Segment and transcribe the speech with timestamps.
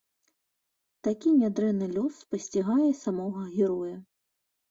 [1.07, 3.93] Такі нядрэнны лёс спасцігае і самога героя.